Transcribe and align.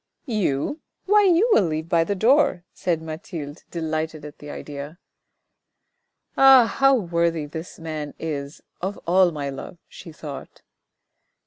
"You? 0.25 0.81
Why 1.05 1.25
you 1.25 1.47
will 1.51 1.65
leave 1.67 1.87
by 1.87 2.03
the 2.03 2.15
door," 2.15 2.63
said 2.73 3.03
Mathilde, 3.03 3.61
delighted 3.69 4.25
at 4.25 4.39
the 4.39 4.49
idea." 4.49 4.97
Ah! 6.37 6.65
how 6.65 6.95
worthy 6.95 7.45
this 7.45 7.77
man 7.77 8.15
is 8.17 8.63
of 8.81 8.97
all 9.05 9.29
my 9.31 9.51
love," 9.51 9.77
she 9.87 10.11
thought. 10.11 10.63